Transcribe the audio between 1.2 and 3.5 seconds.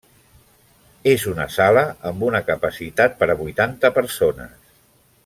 una sala amb una capacitat per a